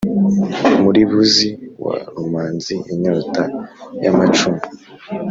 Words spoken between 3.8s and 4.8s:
y’amacumu;